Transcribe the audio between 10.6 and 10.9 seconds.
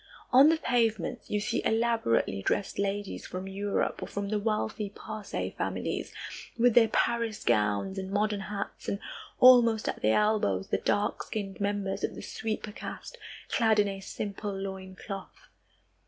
the